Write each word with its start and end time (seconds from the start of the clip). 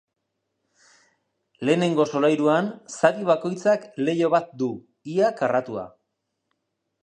Lehenengo 1.67 2.07
solairuan, 2.15 2.71
zati 2.95 3.29
bakoitzak 3.29 3.87
leiho 4.09 4.33
bat 4.37 4.51
du, 4.63 4.73
ia 5.19 5.33
karratua. 5.43 5.89